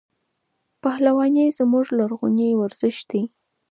[0.81, 3.21] پهلواني زموږ لرغونی ورزش دی.